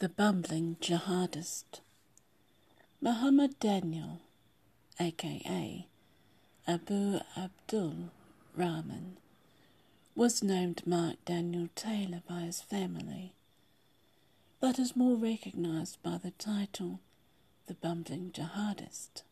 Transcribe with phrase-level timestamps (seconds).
[0.00, 1.80] The Bumbling Jihadist.
[3.02, 4.22] Muhammad Daniel,
[4.98, 5.86] aka
[6.66, 8.08] Abu Abdul
[8.56, 9.18] Rahman,
[10.14, 13.34] was named Mark Daniel Taylor by his family,
[14.58, 17.00] but is more recognized by the title
[17.66, 19.22] The Bumbling Jihadist.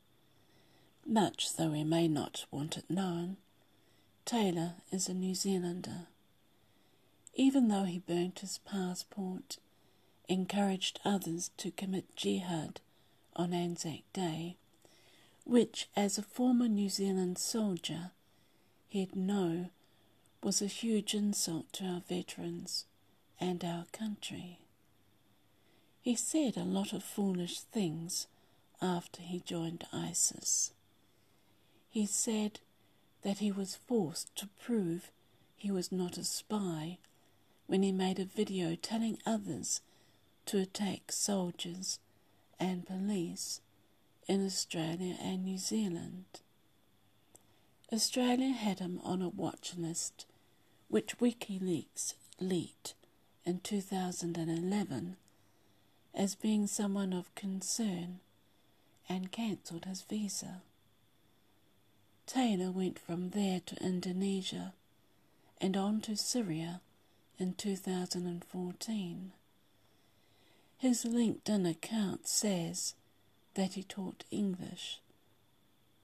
[1.06, 3.38] Much though he may not want it known,
[4.26, 6.08] Taylor is a New Zealander.
[7.32, 9.56] Even though he burnt his passport
[10.28, 12.80] encouraged others to commit jihad
[13.34, 14.56] on Anzac Day,
[15.44, 18.10] which, as a former New Zealand soldier,
[18.88, 19.70] he'd know
[20.42, 22.84] was a huge insult to our veterans
[23.40, 24.58] and our country.
[26.00, 28.26] He said a lot of foolish things
[28.80, 30.72] after he joined ISIS.
[31.90, 32.60] He said
[33.22, 35.10] that he was forced to prove
[35.56, 36.98] he was not a spy
[37.66, 39.80] when he made a video telling others
[40.48, 41.98] to attack soldiers
[42.58, 43.60] and police
[44.26, 46.24] in Australia and New Zealand.
[47.92, 50.24] Australia had him on a watch list,
[50.88, 52.94] which WikiLeaks leaked
[53.44, 55.16] in 2011
[56.14, 58.20] as being someone of concern
[59.06, 60.62] and cancelled his visa.
[62.26, 64.72] Taylor went from there to Indonesia
[65.60, 66.80] and on to Syria
[67.38, 69.32] in 2014.
[70.78, 72.94] His LinkedIn account says
[73.54, 75.00] that he taught English,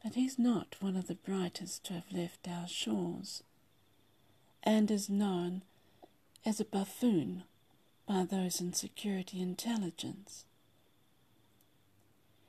[0.03, 3.45] but he's not one of the brightest to have left our shores,
[4.65, 5.63] and is known
[6.45, 7.45] as a buffoon
[8.05, 10.45] by those in security intelligence.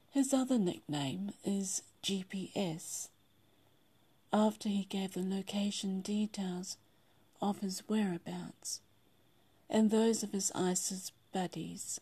[0.10, 3.10] His other nickname is GPS,
[4.34, 6.78] after he gave the location details
[7.40, 8.82] of his whereabouts
[9.70, 12.00] and those of his ISIS buddies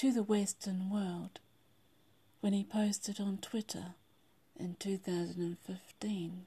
[0.00, 1.40] to the Western world
[2.40, 3.88] when he posted on Twitter
[4.58, 6.46] in 2015.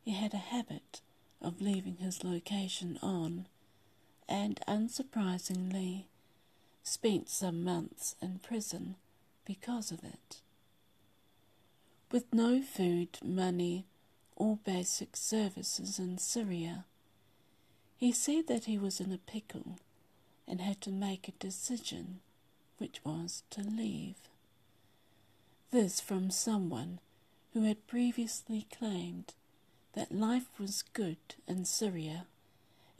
[0.00, 1.02] He had a habit
[1.42, 3.44] of leaving his location on
[4.26, 6.04] and, unsurprisingly,
[6.82, 8.94] spent some months in prison
[9.44, 10.40] because of it.
[12.10, 13.84] With no food, money,
[14.36, 16.86] or basic services in Syria,
[17.98, 19.76] he said that he was in a pickle
[20.50, 22.18] and had to make a decision,
[22.78, 24.16] which was to leave.
[25.70, 26.98] This from someone
[27.52, 29.32] who had previously claimed
[29.94, 32.26] that life was good in Syria,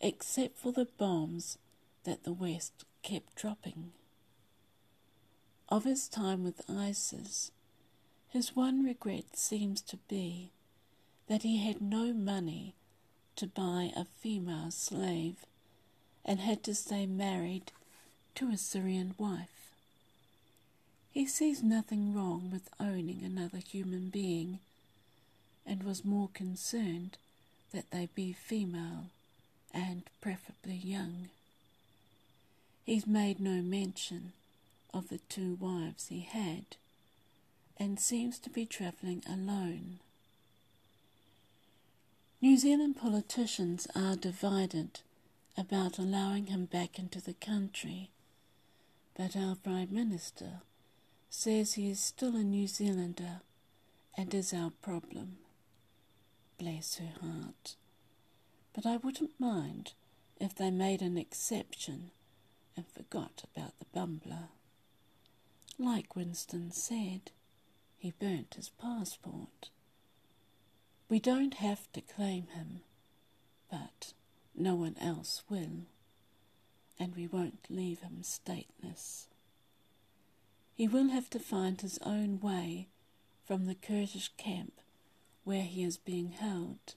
[0.00, 1.58] except for the bombs
[2.04, 3.90] that the West kept dropping.
[5.68, 7.50] Of his time with ISIS,
[8.28, 10.52] his one regret seems to be
[11.26, 12.74] that he had no money
[13.34, 15.44] to buy a female slave
[16.30, 17.72] and had to stay married
[18.36, 19.72] to a Syrian wife.
[21.10, 24.60] He sees nothing wrong with owning another human being
[25.66, 27.18] and was more concerned
[27.72, 29.06] that they be female
[29.74, 31.30] and preferably young.
[32.84, 34.32] He's made no mention
[34.94, 36.76] of the two wives he had
[37.76, 39.98] and seems to be travelling alone.
[42.40, 45.00] New Zealand politicians are divided
[45.56, 48.10] about allowing him back into the country,
[49.16, 50.62] but our Prime Minister
[51.28, 53.40] says he is still a New Zealander
[54.16, 55.38] and is our problem.
[56.58, 57.76] Bless her heart.
[58.72, 59.92] But I wouldn't mind
[60.38, 62.10] if they made an exception
[62.76, 64.48] and forgot about the bumbler.
[65.78, 67.30] Like Winston said,
[67.98, 69.70] he burnt his passport.
[71.08, 72.80] We don't have to claim him,
[73.70, 74.12] but
[74.60, 75.86] no one else will,
[76.98, 79.26] and we won't leave him stateless.
[80.74, 82.88] He will have to find his own way
[83.44, 84.74] from the Kurdish camp
[85.44, 86.94] where he is being held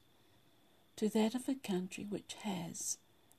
[0.96, 2.98] to that of a country which has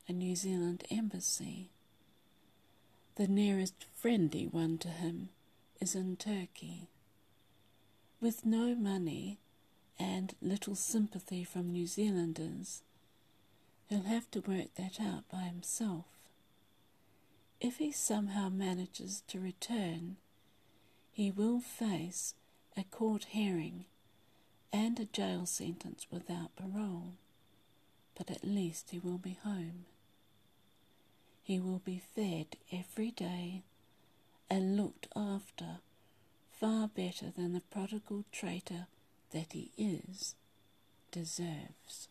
[0.08, 1.70] a New Zealand embassy.
[3.16, 5.28] The nearest friendly one to him
[5.80, 6.88] is in Turkey.
[8.20, 9.38] With no money
[9.98, 12.82] and little sympathy from New Zealanders,
[13.94, 16.06] He'll have to work that out by himself.
[17.60, 20.16] If he somehow manages to return,
[21.12, 22.34] he will face
[22.76, 23.84] a court hearing
[24.72, 27.12] and a jail sentence without parole,
[28.16, 29.84] but at least he will be home.
[31.44, 33.62] He will be fed every day
[34.50, 35.78] and looked after
[36.50, 38.88] far better than the prodigal traitor
[39.30, 40.34] that he is
[41.12, 42.08] deserves.